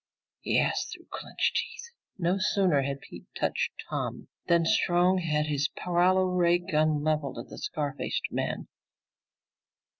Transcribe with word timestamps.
he 0.39 0.57
asked 0.59 0.91
through 0.93 1.05
clenched 1.11 1.57
teeth. 1.57 1.91
No 2.17 2.39
sooner 2.39 2.81
had 2.81 3.01
Pete 3.01 3.27
touched 3.39 3.71
Tom 3.87 4.29
than 4.47 4.65
Strong 4.65 5.19
had 5.19 5.45
his 5.45 5.69
paralo 5.77 6.23
ray 6.25 6.57
gun 6.57 7.03
leveled 7.03 7.37
at 7.37 7.49
the 7.49 7.59
scar 7.59 7.93
faced 7.95 8.31
man. 8.31 8.67